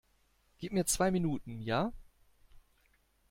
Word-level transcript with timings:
Gib 0.57 0.71
mir 0.73 0.87
zwei 0.87 1.11
Minuten, 1.11 1.61
ja? 1.61 1.93